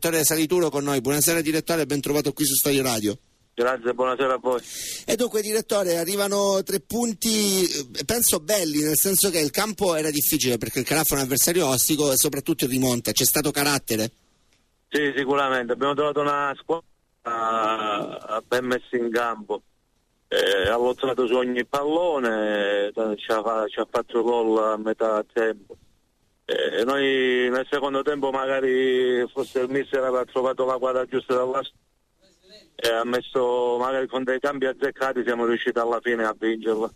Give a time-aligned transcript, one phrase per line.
[0.00, 1.02] Direttore Salituro con noi.
[1.02, 3.18] Buonasera direttore, ben trovato qui su Storia Radio.
[3.52, 4.58] Grazie, buonasera a voi.
[5.04, 10.10] E dunque direttore, arrivano tre punti, eh, penso belli, nel senso che il campo era
[10.10, 13.12] difficile perché il Carafa è un avversario ostico e soprattutto in rimonta.
[13.12, 14.10] C'è stato carattere?
[14.88, 15.74] Sì, sicuramente.
[15.74, 19.60] Abbiamo trovato una squadra ben messa in campo.
[20.28, 25.22] Eh, ha lottato su ogni pallone, eh, ci ha, ci ha fatto gol a metà
[25.30, 25.76] tempo.
[26.50, 31.60] Eh, noi nel secondo tempo magari forse il mister aveva trovato la quadra giusta dalla
[32.74, 36.90] e ha messo magari con dei cambi azzeccati siamo riusciti alla fine a vincerla.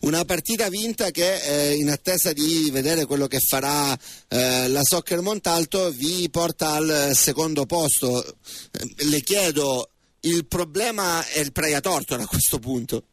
[0.00, 3.96] Una partita vinta che eh, in attesa di vedere quello che farà
[4.28, 8.24] eh, la Soccer Montalto vi porta al secondo posto.
[8.24, 9.90] Eh, le chiedo,
[10.20, 13.04] il problema è il Praia Tortora a questo punto?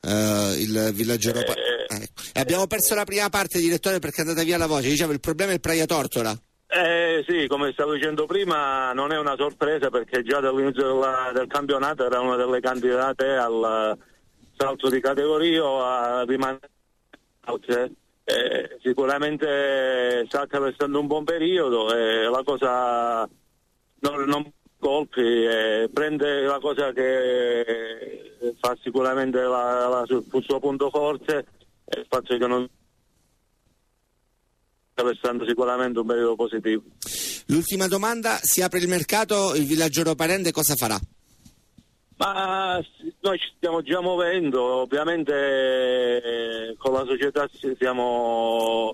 [0.00, 1.54] Uh, il villaggio Europa.
[1.54, 2.22] Eh, ecco.
[2.38, 4.88] Abbiamo perso la prima parte, direttore, perché è andata via la voce.
[4.88, 6.32] Dicevo, il problema è il Praia Tortora.
[6.68, 11.48] Eh sì, come stavo dicendo prima, non è una sorpresa perché già dall'inizio della, del
[11.48, 13.98] campionato era una delle candidate al
[14.56, 16.68] salto di categoria o a rimanere
[18.24, 23.28] eh, sicuramente sta attraversando un buon periodo e la cosa
[24.00, 30.90] non, non colpi, eh, prende la cosa che fa sicuramente la, la, sul suo punto
[30.90, 31.46] forte
[31.96, 32.68] il fatto che non
[34.98, 36.82] attraversando sicuramente un periodo positivo.
[37.46, 40.98] L'ultima domanda, si apre il mercato, il villaggio Roparende cosa farà?
[42.16, 42.82] Ma
[43.20, 45.32] noi ci stiamo già muovendo, ovviamente
[46.70, 47.48] eh, con la società
[47.78, 48.92] siamo,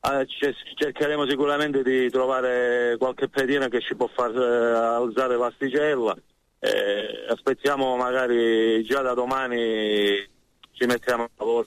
[0.00, 0.26] eh,
[0.74, 6.16] cercheremo sicuramente di trovare qualche pedina che ci può far eh, alzare l'asticella.
[6.58, 10.26] Eh, aspettiamo magari già da domani
[10.72, 11.66] ci mettiamo a lavoro.